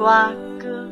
[0.00, 0.88] 瓜哥。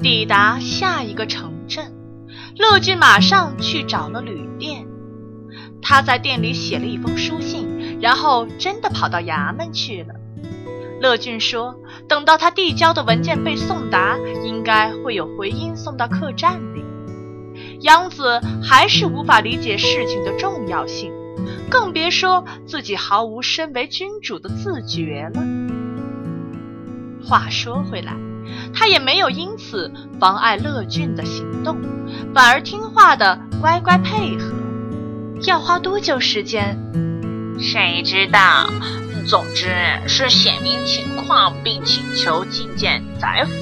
[0.00, 1.92] 抵达下一个城镇，
[2.56, 4.86] 乐俊马上去找了旅店。
[5.82, 10.14] 他在店里写了一封书信，然后真的跑到衙门去了。
[11.00, 11.76] 乐俊说
[12.06, 16.84] ：“等到他递交的文件被送达，应该会有回音送到客栈里。”
[17.80, 21.12] 杨子还是无法理解事情的重要性，
[21.70, 25.42] 更别说自己毫无身为君主的自觉了。
[27.24, 28.14] 话说回来。
[28.72, 31.76] 他也没有因此妨碍乐俊的行动，
[32.34, 34.54] 反而听话的乖乖配合。
[35.42, 36.78] 要花多久时间？
[37.60, 38.66] 谁知道？
[39.28, 39.68] 总之
[40.06, 43.52] 是写明情况并请求觐见宰府。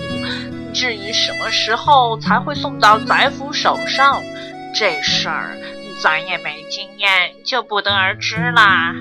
[0.73, 4.23] 至于什么时候才会送到宰府手上，
[4.79, 5.57] 这事儿
[6.01, 8.95] 咱也没经验，就不得而知啦。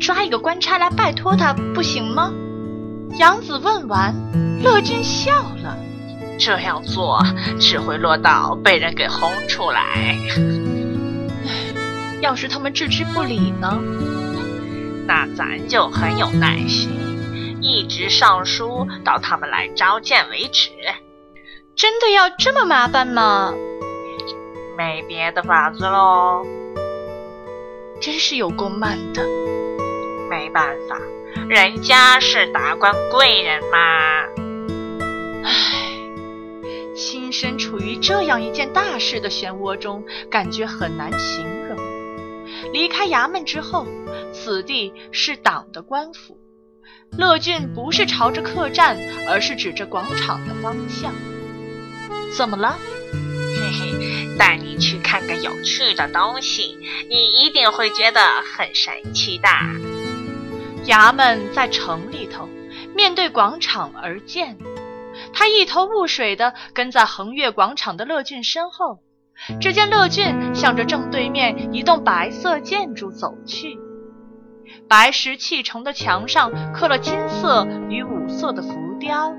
[0.00, 2.32] 抓一个官差来拜托他，不行吗？
[3.18, 4.12] 杨子问完。
[4.64, 5.76] 乐俊笑了，
[6.38, 7.24] 这样做
[7.60, 10.16] 只会落到被人给轰出来。
[12.20, 13.78] 要是他们置之不理呢？
[15.06, 16.90] 那咱就很有耐心，
[17.60, 20.70] 一直上书到他们来召见为止。
[21.74, 23.52] 真的要这么麻烦吗？
[24.76, 26.44] 没别的法子喽。
[28.00, 29.22] 真是有够慢的。
[30.30, 30.98] 没办法，
[31.48, 34.22] 人家是达官贵人嘛。
[37.32, 41.76] 身处于这样一件大事的漩涡中，感觉很难形容。
[42.72, 43.86] 离开衙门之后，
[44.44, 46.36] 此地是党的官府。
[47.16, 48.98] 乐俊不是朝着客栈，
[49.28, 51.12] 而是指着广场的方向。
[52.36, 52.76] 怎么了？
[53.54, 56.76] 嘿嘿，带你去看个有趣的东西，
[57.08, 58.20] 你一定会觉得
[58.56, 59.48] 很神奇的。
[60.86, 62.48] 衙门在城里头，
[62.96, 64.58] 面对广场而建。
[65.32, 68.98] 他一头雾水地跟在横越广场的乐俊身后，
[69.60, 73.78] 只见乐俊向着正对面一栋白色建筑走去。
[74.92, 79.34] 白石砌成的墙上刻了金色与五色的浮雕，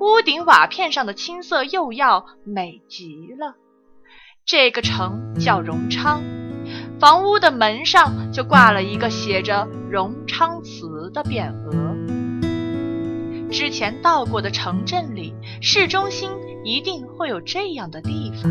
[0.00, 3.54] 屋顶瓦片上的青色釉药美极了。
[4.46, 6.22] 这个城叫荣昌，
[6.98, 11.94] 房屋的门上就挂了一个写着“荣昌祠”的匾额。
[13.50, 16.30] 之前到过的城镇里，市中心
[16.64, 18.50] 一定会有这样的地方。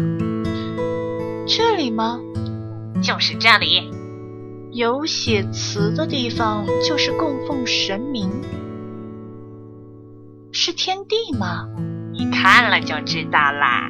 [1.48, 2.20] 这里吗？
[3.02, 3.90] 就是这里。
[4.78, 8.30] 有写词的地方就是供奉神明，
[10.52, 11.68] 是天地吗？
[12.14, 13.90] 你看了就知道啦。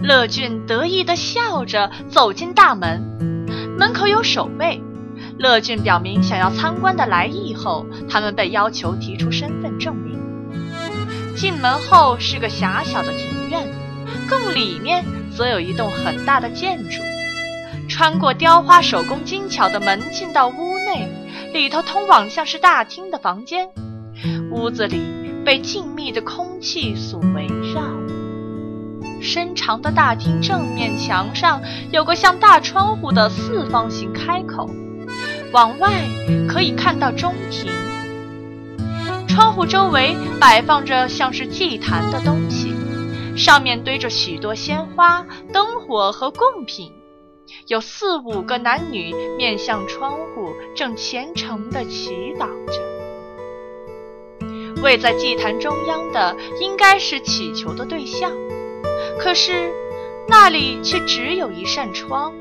[0.00, 3.00] 乐俊得意地笑着走进大门，
[3.78, 4.82] 门口有守卫。
[5.38, 10.18] 乐俊表明想要参观的来意后，他们被要求提出身份证明。
[11.36, 13.68] 进门后是个狭小的庭院，
[14.28, 17.00] 更里面则有一栋很大的建筑。
[17.98, 21.10] 穿过雕花手工精巧的门进到屋内，
[21.52, 23.68] 里头通往像是大厅的房间。
[24.52, 25.02] 屋子里
[25.44, 27.82] 被静谧的空气所围绕。
[29.20, 31.60] 深长的大厅正面墙上
[31.90, 34.70] 有个像大窗户的四方形开口，
[35.50, 35.90] 往外
[36.48, 37.68] 可以看到中庭。
[39.26, 42.72] 窗户周围摆放着像是祭坛的东西，
[43.36, 46.92] 上面堆着许多鲜花、灯火和贡品。
[47.66, 52.80] 有四五个男女面向窗户，正虔诚地祈祷着。
[54.82, 58.32] 位在祭坛中央的应该是祈求的对象，
[59.18, 59.72] 可是
[60.28, 62.32] 那里却只有一扇窗。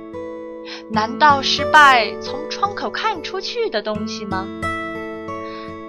[0.92, 4.46] 难道是拜从窗口看出去的东西吗？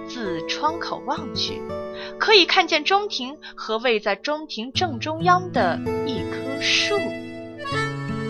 [0.07, 1.61] 自窗口望去，
[2.17, 6.97] 可以看见中庭和位在中庭正中央的一棵树。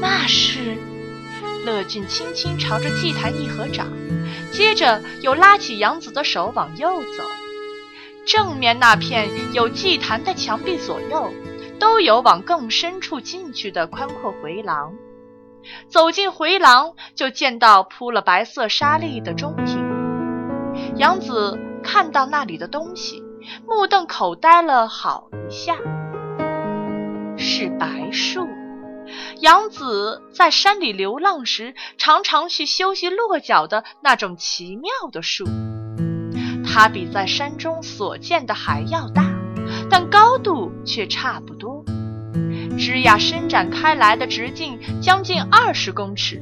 [0.01, 0.77] 那是
[1.65, 3.87] 乐俊轻轻朝着祭坛一合掌，
[4.51, 7.23] 接着又拉起杨子的手往右走。
[8.25, 11.33] 正面那片有祭坛的墙壁左右，
[11.79, 14.93] 都有往更深处进去的宽阔回廊。
[15.87, 19.83] 走进回廊，就见到铺了白色纱丽的中庭。
[20.95, 23.21] 杨子看到那里的东西，
[23.67, 25.75] 目瞪口呆了好一下。
[27.37, 28.47] 是白树。
[29.41, 35.45] 杨子在山里流浪时，常常去休息落脚的那种奇妙的树。
[36.65, 39.33] 它比在山中所见的还要大，
[39.89, 41.83] 但高度却差不多。
[42.77, 46.39] 枝桠伸展开来的直径将近二十公尺，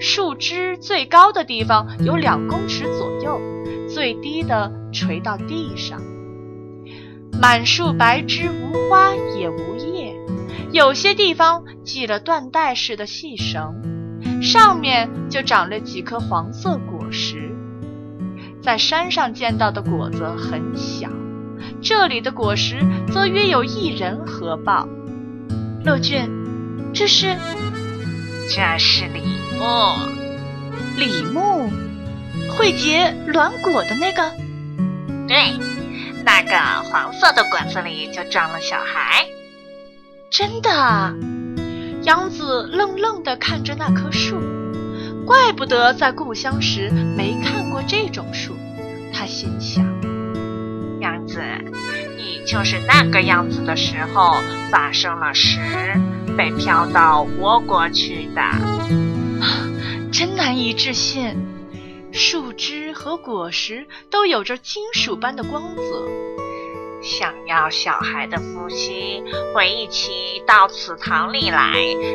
[0.00, 3.40] 树枝最高的地方有两公尺左右，
[3.88, 6.02] 最低的垂到地上。
[7.40, 10.14] 满树白枝，无花也无叶，
[10.72, 13.74] 有些地方系了缎带似的细绳，
[14.40, 17.54] 上面就长了几颗黄色果实。
[18.62, 21.10] 在山上见到的果子很小，
[21.82, 22.82] 这里的果实
[23.12, 24.88] 则约有一人合抱。
[25.84, 26.30] 乐俊，
[26.94, 27.36] 这是，
[28.48, 29.20] 这是李
[29.58, 29.66] 牧，
[30.96, 31.68] 李牧，
[32.56, 34.32] 会结卵果的那个。
[35.28, 35.52] 对，
[36.24, 36.56] 那个
[36.88, 39.26] 黄色的果子里就装了小孩。
[40.32, 41.14] 真的？
[42.04, 44.40] 杨子愣愣地看着那棵树，
[45.26, 48.56] 怪不得在故乡时没看过这种树。
[49.12, 49.84] 他心想：
[51.00, 51.38] 杨子。
[52.16, 54.36] 你就是那个样子的时候
[54.70, 55.60] 发生了事，
[56.34, 58.40] 被飘到倭国去的，
[60.10, 61.46] 真难以置信。
[62.10, 66.41] 树枝和果实都有着金属般的光泽。
[67.02, 69.22] 想要小孩的夫妻
[69.54, 71.72] 会一起到祠堂里来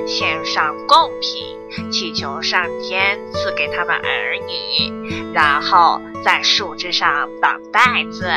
[0.07, 8.31] 献上贡品，祈求上天赐给他们儿女，然后在树枝上绑带子。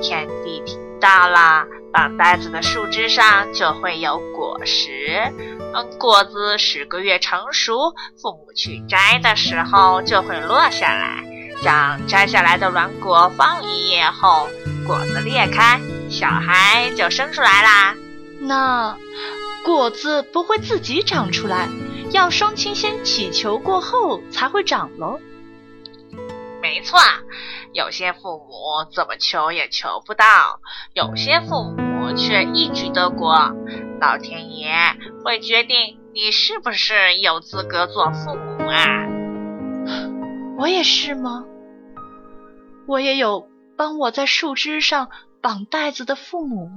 [0.00, 5.32] 天地听到了，绑带子的树枝上就会有果实。
[5.74, 11.24] 嗯，果子十个月成熟，父母去摘的时候就会落下来。
[11.62, 14.48] 将摘下来的软果放一夜后，
[14.86, 17.94] 果子裂开，小孩就生出来啦。
[18.40, 18.96] 那
[19.64, 21.68] 果子不会自己长出来，
[22.12, 25.20] 要双亲先祈求过后才会长喽。
[26.62, 26.98] 没错。
[27.74, 30.24] 有些父母怎么求也求不到，
[30.94, 33.52] 有些父母却一举得果。
[34.00, 34.72] 老天爷
[35.22, 39.17] 会决定你是不是有资格做父母啊？
[40.58, 41.44] 我也是吗？
[42.88, 45.08] 我也有帮我在树枝上
[45.40, 46.68] 绑带子的父母。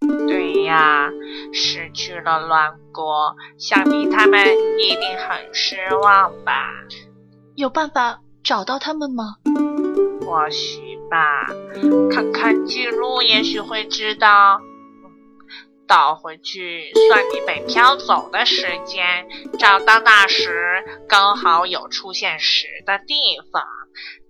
[0.00, 1.08] 对呀，
[1.52, 4.40] 失去了卵国，想必他们
[4.80, 6.72] 一定很失望吧？
[7.54, 9.36] 有办法找到他们吗？
[10.26, 11.46] 或许吧，
[12.10, 14.60] 看看记录，也许会知道。
[15.88, 19.26] 倒回去算你被飘走的时间，
[19.58, 23.14] 找到那时刚好有出现时的地
[23.50, 23.64] 方，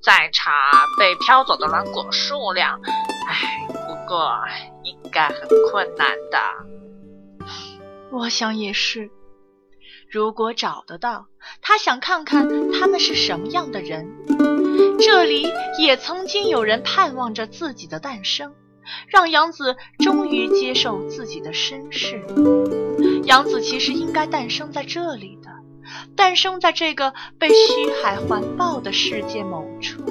[0.01, 2.81] 再查被飘走的卵果数量。
[3.29, 4.33] 唉，不过
[4.85, 6.41] 应该很困难的。
[8.13, 9.11] 我想也是。
[10.11, 11.27] 如果找得到，
[11.61, 14.07] 他想看看他们是什么样的人。
[15.01, 15.47] 这里
[15.79, 18.55] 也曾经有人盼望着自己的诞生，
[19.09, 22.25] 让杨子终于接受自己的身世。
[23.25, 25.51] 杨子其实应该诞生在这里的，
[26.17, 30.03] 诞生在这个被虚海环抱的世界某处。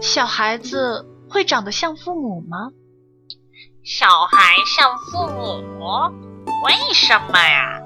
[0.00, 2.70] 小孩子会长得像父母吗？
[3.82, 6.12] 小孩像父母？
[6.64, 7.80] 为什么呀？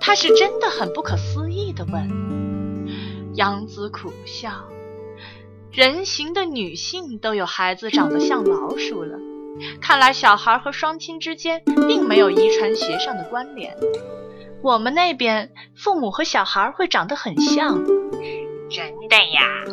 [0.00, 3.32] 他是真的很不可思议的问。
[3.34, 4.50] 杨子苦笑，
[5.72, 9.18] 人形的女性都有孩子长得像老鼠了，
[9.80, 13.74] 看来小孩和双亲之间并没有遗传学上的关联。
[14.62, 17.82] 我们那边父母和小孩会长得很像，
[18.70, 19.64] 真的呀？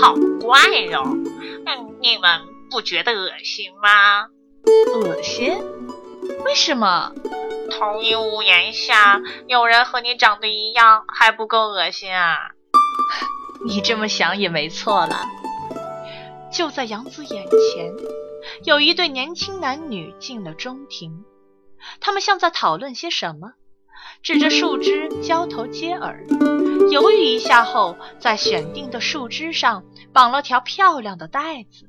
[0.00, 0.58] 好怪
[0.90, 1.02] 哟！
[1.66, 2.40] 嗯，你们
[2.70, 4.28] 不觉得恶心吗？
[4.94, 5.52] 恶心？
[6.46, 7.12] 为什么？
[7.70, 12.36] 同一屋檐下，有人和你长得一样，还不够恶心啊？
[13.68, 15.20] 你这么想也没错了。
[16.52, 17.92] 就在杨子眼前，
[18.64, 21.24] 有一对年轻男女进了中庭，
[21.98, 23.54] 他们像在讨论些什么，
[24.22, 26.26] 指着树枝交头接耳。
[26.90, 31.88] 犹豫一下后，在选定的树枝上绑了条漂亮的带子。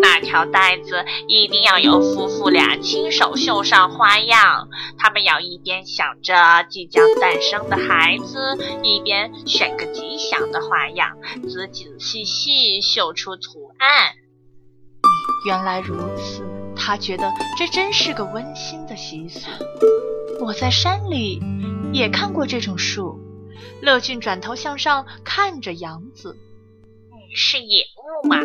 [0.00, 14.12] 那条带子一定要由夫妇俩亲手绣上花样，他们要一边想着即将诞生的孩子，一边选个吉祥的花样，仔仔细细绣出图案。
[15.46, 16.42] 原来如此，
[16.76, 19.48] 他觉得这真是个温馨的习俗。
[20.40, 21.40] 我在山里
[21.92, 23.18] 也看过这种树。
[23.80, 26.36] 乐俊转头向上看着杨子，
[27.10, 27.84] 你是野
[28.22, 28.38] 木吗？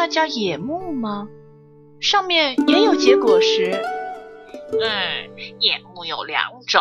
[0.00, 1.26] 那叫野木吗？
[2.00, 3.72] 上面也有结果实。
[4.70, 4.80] 嗯，
[5.58, 6.80] 野木有两种，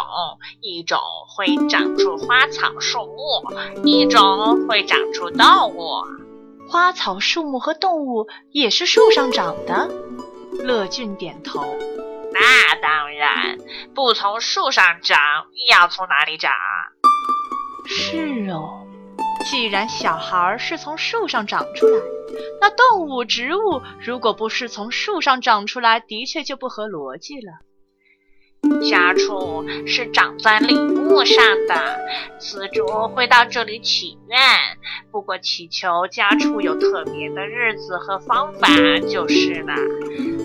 [0.61, 6.03] 一种会长出花草树木，一种会长出动物。
[6.69, 9.89] 花草树木和动物也是树上长的。
[10.63, 11.65] 乐俊点头。
[12.31, 13.57] 那当然，
[13.95, 15.17] 不从树上长，
[15.71, 16.51] 要从哪里长？
[17.87, 18.85] 是哦，
[19.49, 22.01] 既然小孩是从树上长出来，
[22.59, 27.53] 那动物、植物如果不是从树上长出来，的确就不合逻辑了。
[28.89, 31.37] 家畜是长在林木上
[31.67, 31.99] 的，
[32.39, 34.39] 雌主会到这里祈愿。
[35.11, 38.67] 不过祈求家畜有特别的日子和方法
[39.09, 39.73] 就是了。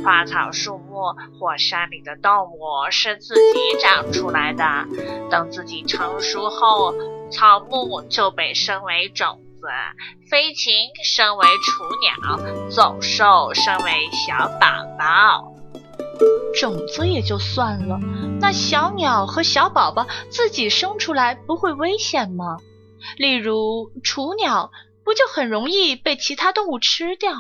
[0.04, 4.64] 花草树木或山里的动物是自己长出来的，
[5.30, 6.94] 等自己成熟后，
[7.32, 9.66] 草木就被生为种子，
[10.30, 15.52] 飞禽生为雏鸟，走兽生为小宝宝。
[16.60, 17.98] 种子也就算了，
[18.40, 22.58] 那小鸟和小宝宝自己生出来不会危险吗？
[23.16, 24.70] 例如雏鸟，
[25.04, 27.32] 不就很容易被其他动物吃掉？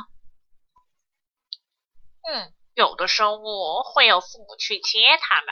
[2.22, 5.46] 嗯，有的生物会有父母去接它们，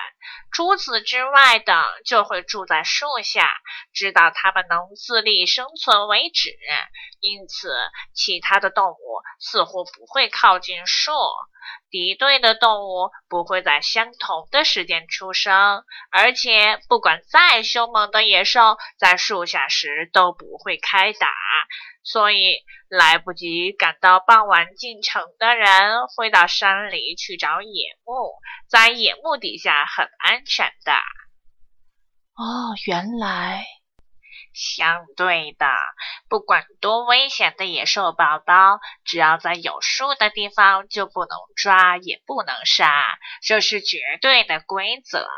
[0.53, 3.51] 除此之外的就会住在树下，
[3.93, 6.51] 直到它们能自立生存为止。
[7.21, 7.75] 因此，
[8.15, 8.97] 其他的动物
[9.39, 11.13] 似乎不会靠近树。
[11.91, 21.29] 敌对的动物不会在相同的时间出生，而且不管再凶猛的野兽，在树下时都不会开打。
[22.03, 22.57] 所以，
[22.89, 28.35] 来不及赶到傍晚进城的人，会到山里去找野木，
[28.69, 30.93] 在野木底下很安全的。
[32.35, 33.67] 哦，原来。
[34.53, 35.67] 相对的，
[36.29, 45.29] 不管多危险的野兽宝宝，只要在有树的地方，就不能抓，也不能杀，这是绝对的规则。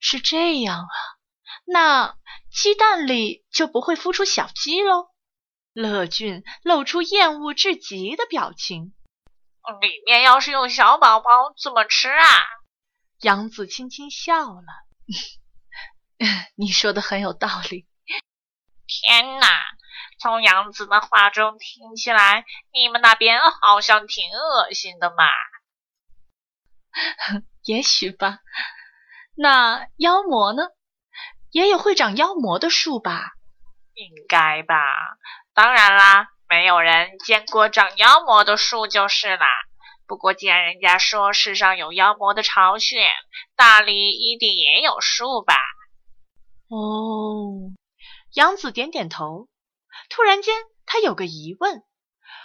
[0.00, 0.88] 是这样啊，
[1.72, 2.16] 那
[2.50, 5.08] 鸡蛋里就不会孵出小鸡喽？
[5.72, 8.94] 乐俊露出厌恶至极的表情。
[9.80, 12.26] 里面要是有小宝宝，怎么吃啊？
[13.20, 14.66] 杨子轻轻笑了。
[16.56, 17.88] 你说的很有道理。
[18.86, 19.48] 天哪，
[20.20, 25.24] 从杨子的话中听起来，你们那边好像挺恶心的嘛。
[27.64, 28.40] 也许吧。
[29.34, 30.64] 那妖魔呢？
[31.52, 33.32] 也有会长妖魔的树吧？
[33.94, 34.74] 应该吧。
[35.52, 39.46] 当然啦，没有人见过长妖魔的树就是啦。
[40.06, 43.06] 不过既然人家说世上有妖魔的巢穴，
[43.54, 45.54] 大理一定也有树吧。
[46.68, 47.70] 哦，
[48.32, 49.48] 杨子点点头。
[50.08, 50.54] 突然间，
[50.86, 51.82] 他有个疑问，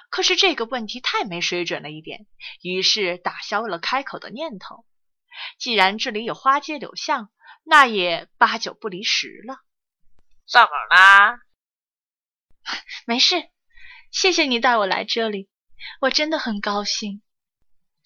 [0.09, 2.27] 可是这个问题太没水准了一点，
[2.61, 4.83] 于是打消了开口的念头。
[5.59, 7.29] 既然这里有花街柳巷，
[7.69, 9.59] 那也八九不离十了。
[10.49, 11.39] 怎么啦？
[13.05, 13.35] 没事，
[14.09, 15.49] 谢谢你带我来这里，
[15.99, 17.21] 我真的很高兴。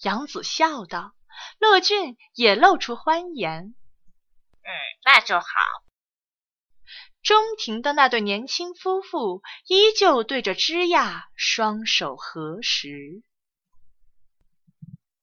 [0.00, 1.14] 杨子笑道。
[1.58, 3.64] 乐俊也露出欢颜。
[3.64, 4.70] 嗯，
[5.04, 5.46] 那就好。
[7.22, 13.22] 中庭的那对年轻夫妇依旧对着枝桠双手合十。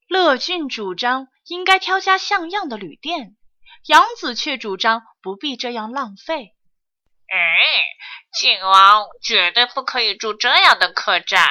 [0.08, 3.38] 乐俊主张应该挑家像样的旅店，
[3.90, 6.56] 杨子却主张不必这样浪费。
[7.28, 7.38] 哎，
[8.40, 11.48] 景王绝对不可以住这样的客栈。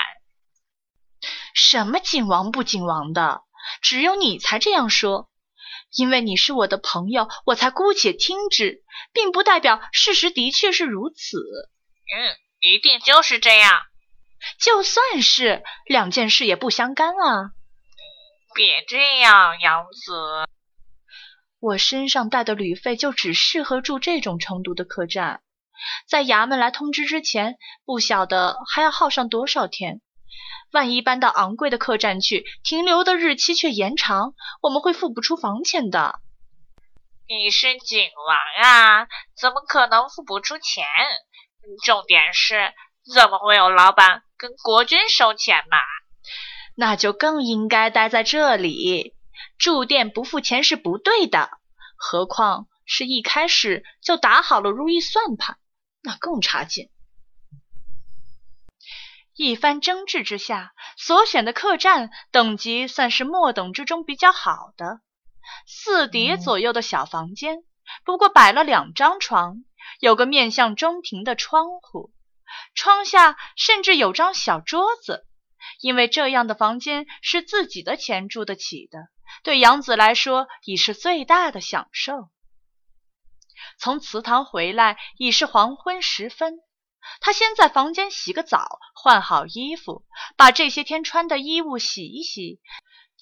[1.52, 3.42] 什么景王不景王的？
[3.82, 5.28] 只有你才这样说。
[5.96, 11.38] 因为你是我的朋友，我才姑且听之，并不代表事实的确是如此。
[11.40, 13.82] 嗯，一定就是这样。
[14.60, 17.50] 就算是两件事也不相干啊。
[18.54, 20.46] 别这样，杨子。
[21.60, 25.40] 我身上带的旅费就只适合住这种程度的客栈，
[26.08, 30.00] 在衙门来通知之前，不晓得还要耗上多少天。
[30.70, 36.20] 万一搬到昂贵的客栈去，停留的日期却延长，我们会付不出房钱的。
[37.26, 40.86] 你是景王啊，怎么可能付不出钱？
[41.84, 42.72] 重点是，
[43.14, 45.78] 怎么会有老板跟国君收钱嘛？
[46.76, 49.14] 那就更应该待在这里。
[49.58, 51.50] 住店不付钱是不对的，
[51.96, 55.58] 何况是一开始就打好了如意算盘，
[56.02, 56.90] 那更差劲。
[59.34, 65.00] 一番争执之下，所选的客栈等级算是末等之中比较好的，
[65.66, 67.62] 四叠左右的小房间，
[68.04, 69.64] 不过摆了两张床，
[70.00, 72.12] 有个面向中庭的窗户，
[72.74, 75.24] 窗下甚至有张小桌子。
[75.80, 79.08] 因为这样的房间是自己的钱住得起的，
[79.42, 82.28] 对杨子来说已是最大的享受。
[83.78, 86.58] 从祠堂回来已是黄昏时分。
[87.20, 90.04] 他先在房间洗个澡，换好衣服，
[90.36, 92.60] 把这些天穿的衣物洗一洗。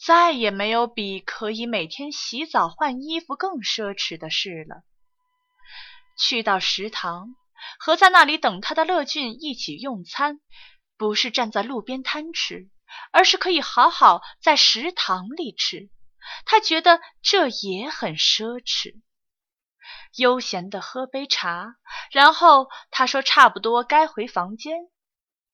[0.05, 4.83] 再也没有比可以每天洗澡换衣服更奢侈的事了。
[6.19, 7.35] 去到食堂，
[7.79, 10.41] 和在那里等他的乐俊一起用餐，
[10.99, 12.69] 不是站在路边摊吃，
[13.13, 15.91] 而是可以好好在食堂里吃。
[16.45, 19.01] 他觉得这也很奢侈。
[20.17, 21.77] 悠闲地喝杯茶，
[22.11, 24.89] 然后他说：“差不多该回房间。”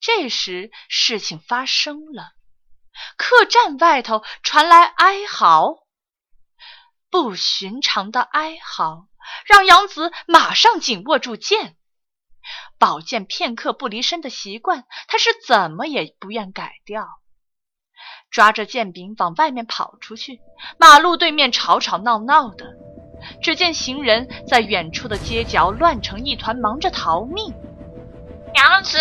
[0.00, 2.33] 这时，事情发生了，
[3.17, 5.87] 客栈外头传来哀嚎，
[7.11, 9.09] 不寻常的哀嚎
[9.47, 11.76] 让杨子马上紧握住剑。
[12.79, 17.22] 宝剑片刻不离身的习惯，他是怎么也不愿改掉。
[18.33, 20.41] 抓着剑柄往外面跑出去，
[20.79, 22.65] 马路对面吵吵闹闹的。
[23.43, 27.53] 只见行人在远处的街角乱成一团，忙着逃命。
[28.55, 28.99] 娘子，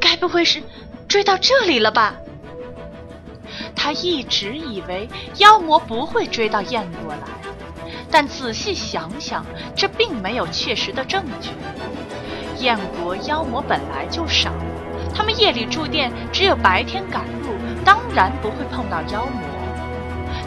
[0.00, 0.60] 该不会是
[1.06, 2.16] 追到这里了吧？
[3.76, 7.20] 他一直以为妖魔不会追到燕国来，
[8.10, 11.50] 但仔细想想，这并没有确实的证据。
[12.58, 14.52] 燕国妖魔本来就少，
[15.14, 17.24] 他们夜里住店，只有白天赶，
[17.84, 19.42] 当然不会碰到妖魔。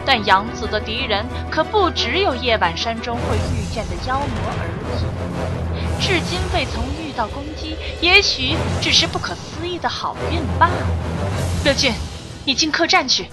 [0.04, 10.86] 但杨子的敌人可不只有夜晚山中会遇见的妖魔而已，至今未曾遇到攻击，也许只是不可思议的好运罢了。
[11.64, 11.92] 乐俊，
[12.44, 13.26] 你进客栈去。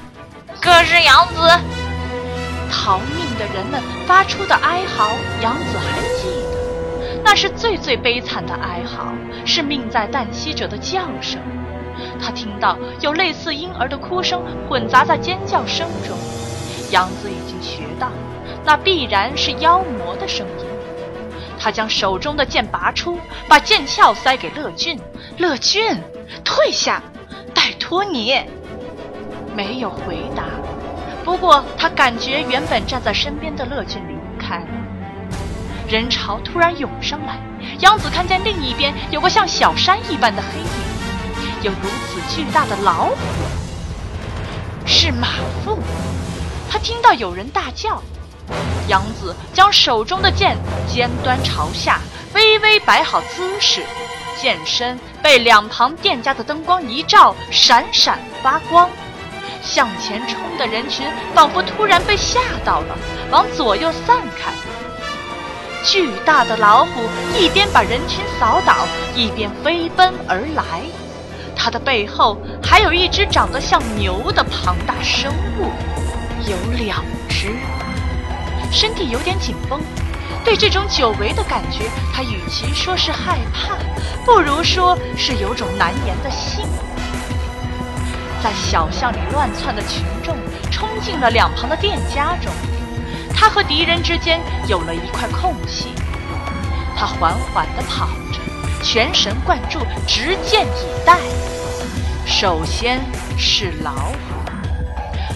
[0.60, 1.36] 可是杨子，
[2.71, 9.13] 逃命的人们发出的哀嚎，杨子还记得，那是最最悲惨的哀嚎，
[9.45, 11.39] 是命在旦夕者的叫声。
[12.21, 16.17] 他听到有类似婴儿的哭声混杂在尖叫声中。
[16.91, 18.10] 杨子已经学到，
[18.63, 20.65] 那必然是妖魔的声音。
[21.60, 24.99] 他将手中的剑拔出，把剑鞘塞给乐俊。
[25.38, 25.97] 乐俊，
[26.43, 27.01] 退下！
[27.56, 28.39] 拜托你！
[29.56, 30.43] 没有回答。
[31.23, 34.67] 不过他感觉原本站在身边的乐俊离开了。
[35.88, 37.39] 人潮突然涌上来，
[37.79, 40.65] 杨子看见另一边有个像小山一般的黑影，
[41.63, 43.15] 有如此巨大的老虎，
[44.86, 45.30] 是马
[45.63, 45.80] 腹。
[46.69, 48.04] 他听到有人大叫，
[48.89, 50.58] 杨子将手中的剑
[50.91, 52.02] 尖端朝下，
[52.34, 53.86] 微微摆好姿势，
[54.38, 58.89] 剑身被两旁店家的灯光一照，闪闪发光。
[59.62, 62.97] 向前冲的人群仿佛突然被吓到了，
[63.32, 64.52] 往左右散开。
[65.86, 66.91] 巨大的老虎
[67.39, 70.82] 一边把人群扫倒，一边飞奔而来。
[71.63, 75.71] 它的背后还有一只长得像牛的庞大生物。
[76.45, 77.56] 有两只，
[78.69, 79.80] 身体有点紧绷。
[80.43, 83.78] 对这种久违的感觉，他与其说是害怕，
[84.26, 86.84] 不如说是有种难言的兴奋。
[88.43, 90.36] 在小巷里乱窜的群众
[90.69, 92.52] 冲进了两旁的店家中，
[93.34, 95.93] 他和敌人之间有了一块空隙。
[96.93, 98.41] 他缓缓地跑着，
[98.84, 101.17] 全神贯注，执剑以待。
[102.25, 103.01] 首先
[103.38, 104.15] 是老虎。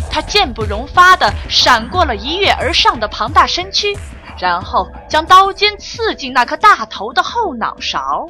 [0.10, 3.96] 他箭不容发地闪过了一跃而上的庞大身躯，
[4.40, 8.28] 然后将刀尖刺进那颗大头的后脑勺，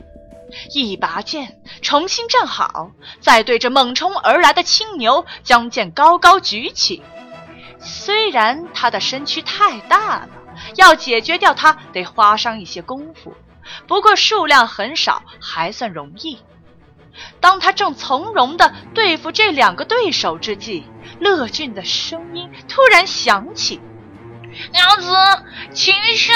[0.74, 2.92] 一拔剑，重新站好，
[3.22, 7.02] 再对着猛冲而来的青牛将剑高高举起。
[7.80, 10.30] 虽然他的身躯太大了，
[10.76, 13.34] 要解决掉他得花上一些功夫，
[13.88, 16.40] 不过数量很少，还算容易。
[17.40, 20.86] 当他正从容地对付这两个对手之际，
[21.20, 23.80] 乐俊的声音突然响起
[24.74, 25.16] ：“娘子，
[25.74, 26.36] 请选。”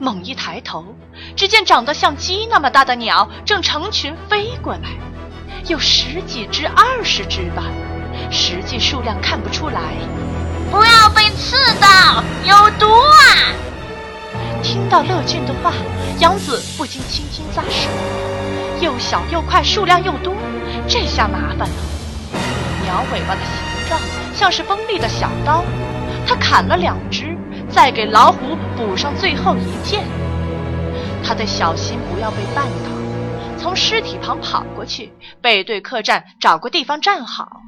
[0.00, 0.94] 猛一抬头，
[1.34, 4.90] 只见长得像鸡那么大的鸟正成群飞过来，
[5.66, 7.64] 有十几只、二十只吧，
[8.30, 9.80] 实际数量看不出来。
[10.70, 13.18] 不要被刺到，有毒啊！
[14.62, 15.72] 听到乐俊的话，
[16.20, 17.88] 杨子不禁轻轻咂舌。
[18.80, 20.34] 又小又快，数量又多，
[20.86, 21.74] 这下麻烦了。
[22.84, 24.00] 鸟尾巴的形状
[24.32, 25.64] 像是锋利的小刀，
[26.26, 27.36] 他砍了两只，
[27.68, 30.04] 再给老虎补上最后一剑。
[31.24, 35.12] 他得小心不要被绊倒，从尸体旁跑过去，
[35.42, 37.60] 背对客栈找个地方站好。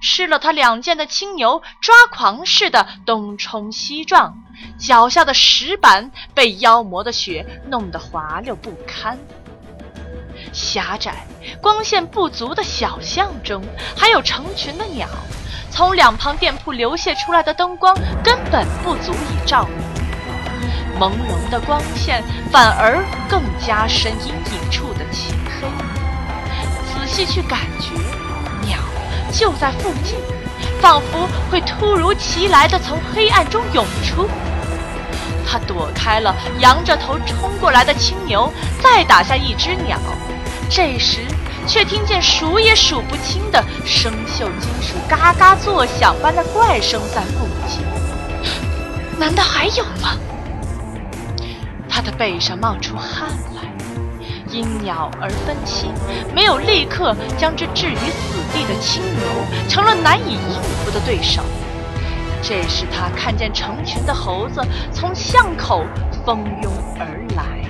[0.00, 4.34] 吃了他两件的青牛抓狂似的东冲西撞，
[4.78, 9.16] 脚下的石板被妖魔的血弄得滑溜不堪。
[10.52, 11.26] 狭窄、
[11.60, 13.62] 光线不足的小巷中，
[13.96, 15.08] 还有成群的鸟。
[15.70, 25.66] 从两旁店铺流泻出来的灯光根本不足以照明，朦胧的光线反而更加深阴影处的漆黑。
[26.84, 27.88] 仔细去感觉，
[28.66, 28.78] 鸟
[29.32, 30.18] 就在附近，
[30.82, 34.28] 仿佛会突如其来的从黑暗中涌出。
[35.46, 39.98] 他躲开了仰着头冲过来的青牛，再打下一只鸟。
[40.72, 41.20] 这时。
[41.64, 47.80] 却听见数也数不清的生锈金属嘎嘎作响般的怪声在附近。
[49.16, 50.18] 难道还有吗？
[51.88, 53.62] 他的背上冒出汗来，
[54.50, 55.92] 因鸟而分心，
[56.34, 61.42] 没有立刻将之置于死地的青牛成了难以应付的对手。
[62.42, 64.60] 这时他看见成群的猴子
[64.92, 65.84] 从巷口
[66.26, 67.06] 蜂拥而
[67.36, 67.64] 来，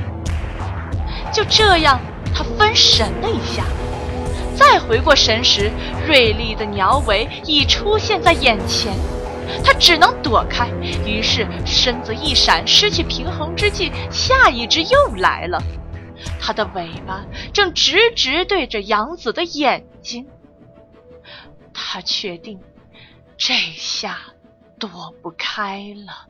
[1.31, 2.01] 就这样。
[2.43, 3.65] 分神了一下，
[4.57, 5.71] 再回过神时，
[6.07, 8.93] 锐利的鸟尾已出现在眼前，
[9.65, 10.69] 他只能躲开。
[11.07, 15.63] 于是身子一闪，失去平衡之际，下一只又来了。
[16.41, 20.27] 它的尾巴正直直对着杨子的眼睛。
[21.75, 22.61] 他确定，
[23.37, 24.19] 这下
[24.79, 26.29] 躲不开了。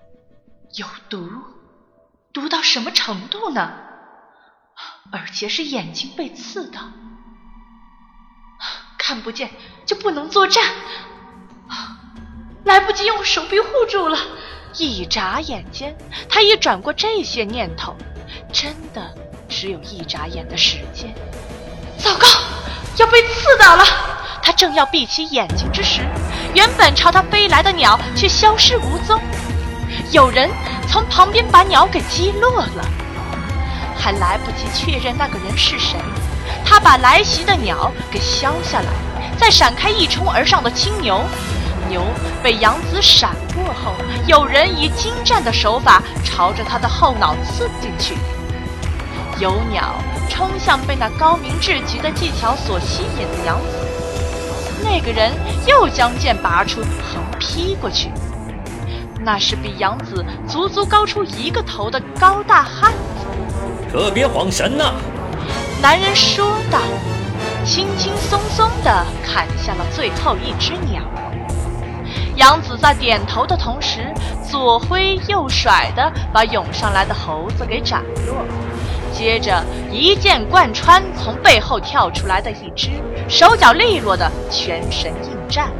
[0.75, 1.29] 有毒，
[2.33, 3.71] 毒到什么程度呢？
[5.11, 6.79] 而且是眼睛被刺的，
[8.97, 9.51] 看不见
[9.85, 10.63] 就不能作战，
[12.65, 14.19] 来不及用手臂护住了。
[14.79, 15.95] 一眨眼间，
[16.31, 17.95] 他已转过这些念头，
[18.53, 19.15] 真的
[19.49, 21.15] 只有一眨眼的时间。
[21.99, 22.27] 糟糕，
[22.97, 23.85] 要被刺到了！
[24.43, 26.01] 他正要闭起眼睛之时，
[26.55, 29.21] 原本朝他飞来的鸟却消失无踪。
[30.11, 30.51] 有人
[30.89, 33.02] 从旁边把鸟给击落了。
[34.03, 35.97] 还来不及确认那个人是谁，
[36.65, 38.89] 他把来袭的鸟给削下来，
[39.39, 41.23] 再闪开一冲而上的青牛。
[41.89, 42.03] 牛
[42.43, 43.95] 被杨子闪过后，
[44.27, 48.17] 有人以精湛的手法朝着他的后脑刺进去。
[49.39, 49.95] 有鸟
[50.29, 55.31] 冲向被那高明至极的技巧所吸引的杨子，那个人
[55.65, 58.11] 又将剑拔出，横劈过去。
[59.21, 63.12] 那是比杨子足足高出一个头的高大汉子。
[63.93, 64.95] 可别晃神呐！
[65.83, 66.79] 男人说道，
[67.63, 71.03] 轻轻松松地砍下了最后一只鸟。
[72.37, 74.11] 杨子在点头的同时，
[74.51, 78.35] 左挥右甩地把涌上来的猴子给斩落，
[79.13, 82.89] 接着一剑贯穿从背后跳出来的一只，
[83.29, 85.71] 手脚利落的全神应战。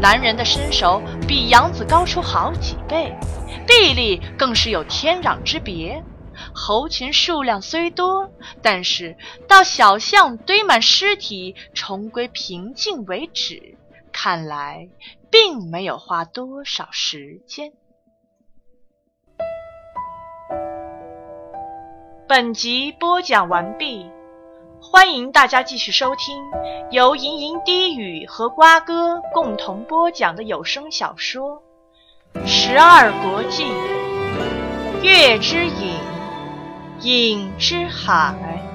[0.00, 3.16] 男人的身手比杨子高出好几倍，
[3.68, 6.02] 臂力更是有天壤之别。
[6.58, 9.16] 猴群数量虽多，但是
[9.46, 13.78] 到小巷堆满尸体、重归平静为止，
[14.12, 14.88] 看来
[15.30, 17.72] 并没有花多少时间。
[22.28, 24.10] 本集播讲完毕，
[24.82, 26.42] 欢迎大家继续收听
[26.90, 31.62] 由吟吟低语和瓜哥共同播讲的有声小说
[32.46, 33.64] 《十二国记·
[35.02, 35.96] 月之影》。
[36.98, 38.67] 影之海。